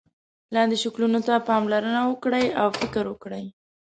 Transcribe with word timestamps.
لاندې 0.55 0.75
شکلونو 0.83 1.19
ته 1.27 1.35
پاملرنه 1.47 2.01
وکړئ 2.09 2.45
او 2.61 2.67
فکر 2.79 3.03
وکړئ. 3.09 3.45